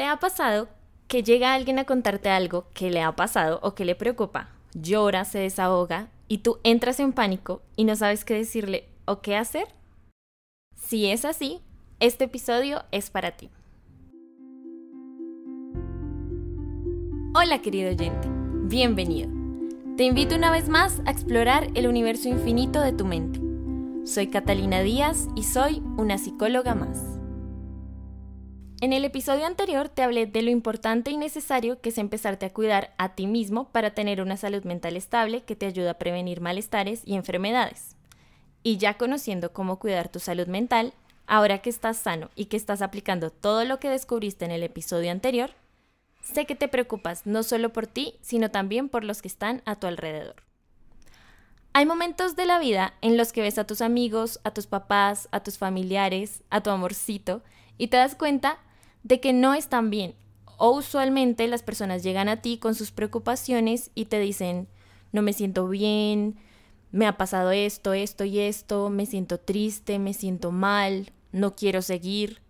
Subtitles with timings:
[0.00, 0.68] ¿Te ha pasado
[1.08, 4.48] que llega alguien a contarte algo que le ha pasado o que le preocupa?
[4.72, 9.36] Llora, se desahoga y tú entras en pánico y no sabes qué decirle o qué
[9.36, 9.68] hacer?
[10.74, 11.60] Si es así,
[11.98, 13.50] este episodio es para ti.
[17.34, 18.26] Hola querido oyente,
[18.70, 19.28] bienvenido.
[19.98, 23.38] Te invito una vez más a explorar el universo infinito de tu mente.
[24.06, 27.19] Soy Catalina Díaz y soy una psicóloga más.
[28.82, 32.52] En el episodio anterior te hablé de lo importante y necesario que es empezarte a
[32.54, 36.40] cuidar a ti mismo para tener una salud mental estable que te ayuda a prevenir
[36.40, 37.96] malestares y enfermedades.
[38.62, 40.94] Y ya conociendo cómo cuidar tu salud mental,
[41.26, 45.10] ahora que estás sano y que estás aplicando todo lo que descubriste en el episodio
[45.10, 45.50] anterior,
[46.22, 49.76] sé que te preocupas no solo por ti, sino también por los que están a
[49.76, 50.36] tu alrededor.
[51.74, 55.28] Hay momentos de la vida en los que ves a tus amigos, a tus papás,
[55.32, 57.42] a tus familiares, a tu amorcito,
[57.76, 58.58] y te das cuenta
[59.02, 60.14] de que no están bien.
[60.56, 64.68] O usualmente las personas llegan a ti con sus preocupaciones y te dicen,
[65.12, 66.36] no me siento bien,
[66.92, 71.82] me ha pasado esto, esto y esto, me siento triste, me siento mal, no quiero
[71.82, 72.42] seguir.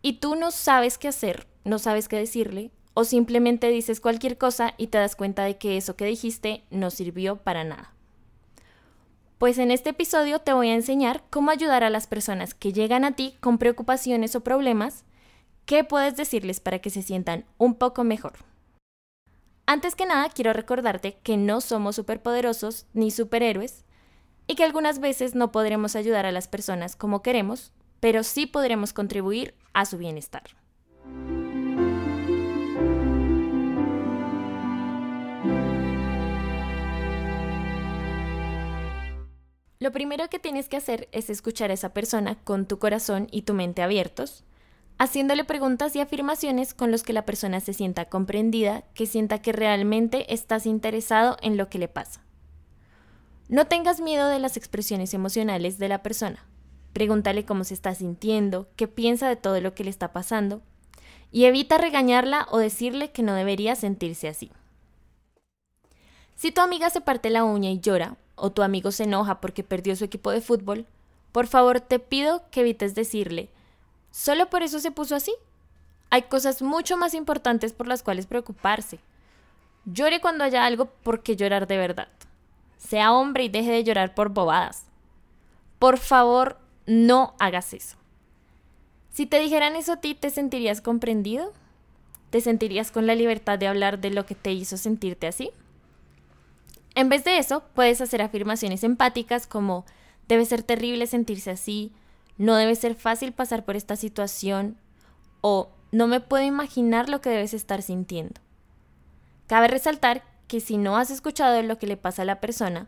[0.00, 4.74] Y tú no sabes qué hacer, no sabes qué decirle, o simplemente dices cualquier cosa
[4.76, 7.92] y te das cuenta de que eso que dijiste no sirvió para nada.
[9.38, 13.04] Pues en este episodio te voy a enseñar cómo ayudar a las personas que llegan
[13.04, 15.04] a ti con preocupaciones o problemas
[15.68, 18.32] ¿Qué puedes decirles para que se sientan un poco mejor?
[19.66, 23.84] Antes que nada, quiero recordarte que no somos superpoderosos ni superhéroes
[24.46, 28.94] y que algunas veces no podremos ayudar a las personas como queremos, pero sí podremos
[28.94, 30.44] contribuir a su bienestar.
[39.80, 43.42] Lo primero que tienes que hacer es escuchar a esa persona con tu corazón y
[43.42, 44.46] tu mente abiertos
[44.98, 49.52] haciéndole preguntas y afirmaciones con los que la persona se sienta comprendida, que sienta que
[49.52, 52.20] realmente estás interesado en lo que le pasa.
[53.48, 56.44] No tengas miedo de las expresiones emocionales de la persona.
[56.92, 60.62] Pregúntale cómo se está sintiendo, qué piensa de todo lo que le está pasando,
[61.30, 64.50] y evita regañarla o decirle que no debería sentirse así.
[66.34, 69.64] Si tu amiga se parte la uña y llora, o tu amigo se enoja porque
[69.64, 70.86] perdió su equipo de fútbol,
[71.32, 73.50] por favor te pido que evites decirle,
[74.18, 75.32] ¿Solo por eso se puso así?
[76.10, 78.98] Hay cosas mucho más importantes por las cuales preocuparse.
[79.84, 82.08] Llore cuando haya algo por qué llorar de verdad.
[82.78, 84.86] Sea hombre y deje de llorar por bobadas.
[85.78, 87.96] Por favor, no hagas eso.
[89.12, 91.52] Si te dijeran eso a ti, ¿te sentirías comprendido?
[92.30, 95.52] ¿Te sentirías con la libertad de hablar de lo que te hizo sentirte así?
[96.96, 99.86] En vez de eso, puedes hacer afirmaciones empáticas como
[100.26, 101.92] debe ser terrible sentirse así,
[102.38, 104.76] no debe ser fácil pasar por esta situación
[105.40, 108.40] o no me puedo imaginar lo que debes estar sintiendo.
[109.46, 112.86] Cabe resaltar que si no has escuchado lo que le pasa a la persona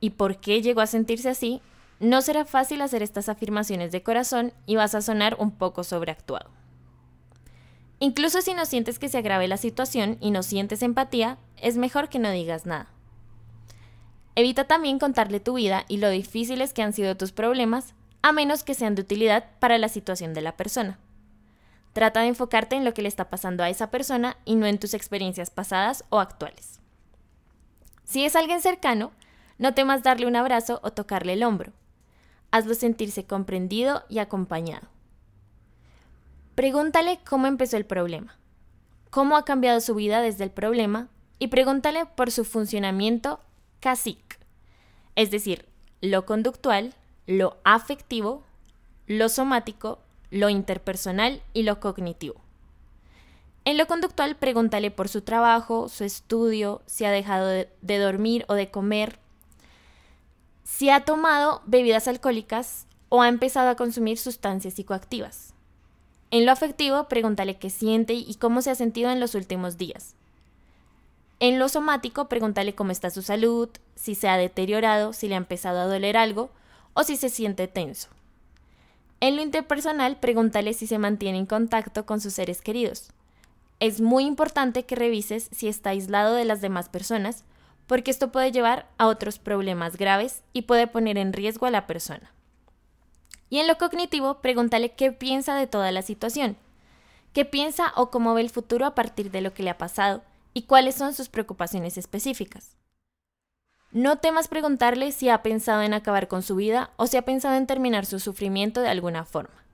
[0.00, 1.60] y por qué llegó a sentirse así,
[2.00, 6.50] no será fácil hacer estas afirmaciones de corazón y vas a sonar un poco sobreactuado.
[8.00, 12.08] Incluso si no sientes que se agrave la situación y no sientes empatía, es mejor
[12.08, 12.88] que no digas nada.
[14.36, 18.64] Evita también contarle tu vida y lo difíciles que han sido tus problemas a menos
[18.64, 20.98] que sean de utilidad para la situación de la persona.
[21.92, 24.78] Trata de enfocarte en lo que le está pasando a esa persona y no en
[24.78, 26.80] tus experiencias pasadas o actuales.
[28.04, 29.12] Si es alguien cercano,
[29.58, 31.72] no temas darle un abrazo o tocarle el hombro.
[32.50, 34.88] Hazlo sentirse comprendido y acompañado.
[36.54, 38.36] Pregúntale cómo empezó el problema,
[39.10, 41.08] cómo ha cambiado su vida desde el problema
[41.38, 43.40] y pregúntale por su funcionamiento
[43.80, 44.38] CASIC,
[45.14, 45.66] es decir,
[46.00, 46.94] lo conductual,
[47.28, 48.42] lo afectivo,
[49.06, 49.98] lo somático,
[50.30, 52.36] lo interpersonal y lo cognitivo.
[53.66, 58.54] En lo conductual, pregúntale por su trabajo, su estudio, si ha dejado de, dormir o
[58.54, 59.18] de comer,
[60.64, 65.52] si ha tomado bebidas alcohólicas o ha empezado a consumir sustancias psicoactivas.
[66.30, 70.14] En lo afectivo, pregúntale qué siente y cómo se ha sentido en los últimos días.
[71.40, 75.38] En lo somático, pregúntale cómo está su salud, si se ha deteriorado, si le ha
[75.38, 76.48] empezado a doler algo
[76.98, 78.08] o si se siente tenso.
[79.20, 83.10] En lo interpersonal, pregúntale si se mantiene en contacto con sus seres queridos.
[83.78, 87.44] Es muy importante que revises si está aislado de las demás personas,
[87.86, 91.86] porque esto puede llevar a otros problemas graves y puede poner en riesgo a la
[91.86, 92.32] persona.
[93.48, 96.56] Y en lo cognitivo, pregúntale qué piensa de toda la situación,
[97.32, 100.24] qué piensa o cómo ve el futuro a partir de lo que le ha pasado
[100.52, 102.77] y cuáles son sus preocupaciones específicas.
[103.90, 107.54] No temas preguntarle si ha pensado en acabar con su vida o si ha pensado
[107.54, 109.64] en terminar su sufrimiento de alguna forma.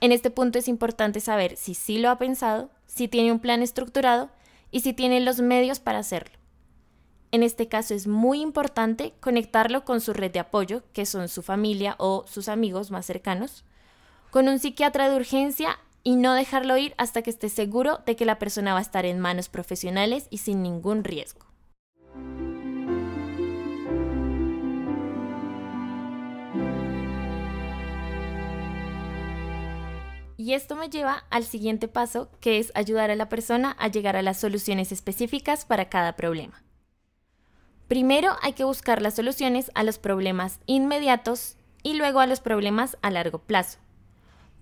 [0.00, 3.62] En este punto es importante saber si sí lo ha pensado, si tiene un plan
[3.62, 4.30] estructurado
[4.70, 6.36] y si tiene los medios para hacerlo.
[7.32, 11.42] En este caso es muy importante conectarlo con su red de apoyo, que son su
[11.42, 13.64] familia o sus amigos más cercanos,
[14.30, 18.24] con un psiquiatra de urgencia y no dejarlo ir hasta que esté seguro de que
[18.24, 21.45] la persona va a estar en manos profesionales y sin ningún riesgo.
[30.46, 34.14] Y esto me lleva al siguiente paso, que es ayudar a la persona a llegar
[34.14, 36.62] a las soluciones específicas para cada problema.
[37.88, 42.96] Primero hay que buscar las soluciones a los problemas inmediatos y luego a los problemas
[43.02, 43.80] a largo plazo.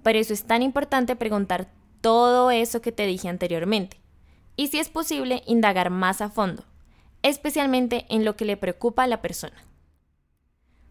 [0.03, 1.71] Por eso es tan importante preguntar
[2.01, 4.01] todo eso que te dije anteriormente.
[4.57, 6.65] Y si es posible, indagar más a fondo,
[7.21, 9.63] especialmente en lo que le preocupa a la persona.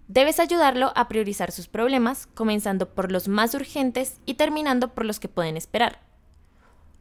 [0.07, 5.19] Debes ayudarlo a priorizar sus problemas, comenzando por los más urgentes y terminando por los
[5.19, 6.01] que pueden esperar.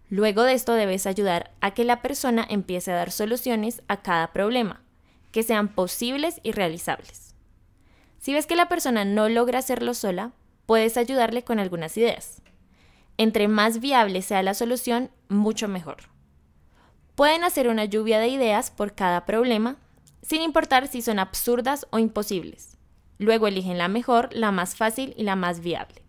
[0.08, 4.32] Luego de esto debes ayudar a que la persona empiece a dar soluciones a cada
[4.32, 4.82] problema,
[5.32, 7.34] que sean posibles y realizables.
[8.18, 10.32] Si ves que la persona no logra hacerlo sola,
[10.66, 12.40] puedes ayudarle con algunas ideas.
[13.16, 16.10] Entre más viable sea la solución, mucho mejor.
[17.14, 19.76] Pueden hacer una lluvia de ideas por cada problema,
[20.22, 22.78] sin importar si son absurdas o imposibles.
[23.22, 26.02] Luego eligen la mejor, la más fácil y la más viable.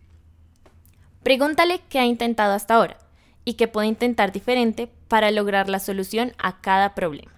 [1.22, 2.98] Pregúntale qué ha intentado hasta ahora
[3.44, 7.30] y qué puede intentar diferente para lograr la solución a cada problema.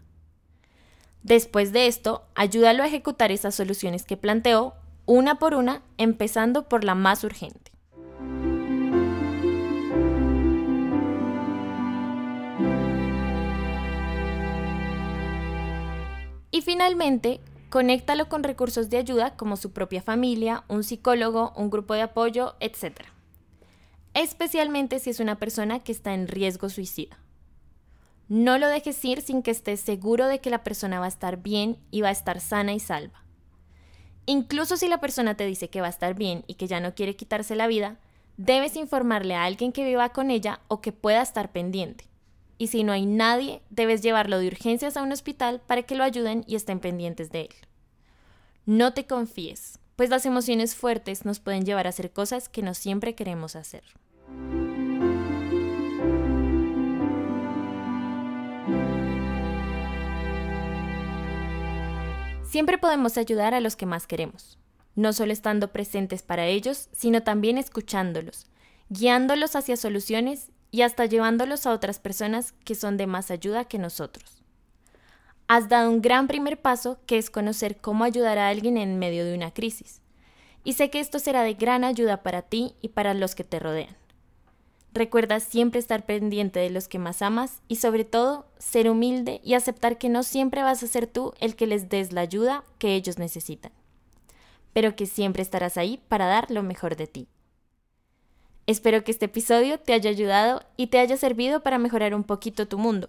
[1.23, 4.73] Después de esto, ayúdalo a ejecutar esas soluciones que planteó
[5.05, 7.71] una por una, empezando por la más urgente.
[16.51, 17.41] Y finalmente,
[17.77, 22.57] conéctalo con recursos de ayuda como su propia familia, un psicólogo, un grupo de apoyo,
[22.59, 23.03] etc.
[24.15, 27.19] Especialmente si es una persona que está en riesgo suicida.
[28.31, 31.43] No lo dejes ir sin que estés seguro de que la persona va a estar
[31.43, 33.27] bien y va a estar sana y salva.
[34.25, 36.95] Incluso si la persona te dice que va a estar bien y que ya no
[36.95, 37.99] quiere quitarse la vida,
[38.39, 42.07] debes informarle a alguien que viva con ella o que pueda estar pendiente.
[42.59, 46.05] Y si no hay nadie, debes llevarlo de urgencias a un hospital para que lo
[46.05, 47.55] ayuden y estén pendientes de él.
[48.65, 52.75] No te confíes, pues las emociones fuertes nos pueden llevar a hacer cosas que no
[52.75, 53.85] siempre queremos hacer.
[62.43, 64.59] Siempre podemos ayudar a los que más queremos,
[64.95, 68.47] no solo estando presentes para ellos, sino también escuchándolos,
[68.89, 73.79] guiándolos hacia soluciones y hasta llevándolos a otras personas que son de más ayuda que
[73.79, 74.43] nosotros.
[75.49, 79.25] Has dado un gran primer paso que es conocer cómo ayudar a alguien en medio
[79.25, 80.01] de una crisis.
[80.65, 83.61] Y sé que esto será de gran ayuda para ti y para los que te
[83.61, 83.97] rodean.
[84.93, 89.55] Recuerda siempre estar pendiente de los que más amas y sobre todo ser humilde y
[89.55, 92.95] aceptar que no siempre vas a ser tú el que les des la ayuda que
[92.95, 93.73] ellos necesitan,
[94.73, 97.29] pero que siempre estarás ahí para dar lo mejor de ti.
[98.67, 102.67] Espero que este episodio te haya ayudado y te haya servido para mejorar un poquito
[102.67, 103.09] tu mundo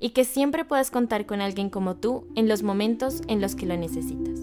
[0.00, 3.66] y que siempre puedas contar con alguien como tú en los momentos en los que
[3.66, 4.40] lo necesitas.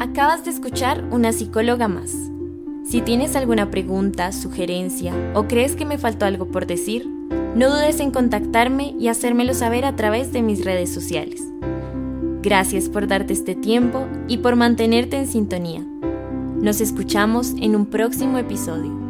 [0.00, 2.12] Acabas de escuchar una psicóloga más.
[2.84, 7.08] Si tienes alguna pregunta, sugerencia o crees que me faltó algo por decir,
[7.56, 11.42] no dudes en contactarme y hacérmelo saber a través de mis redes sociales.
[12.42, 15.86] Gracias por darte este tiempo y por mantenerte en sintonía.
[16.62, 19.01] Nos escuchamos en un próximo episodio.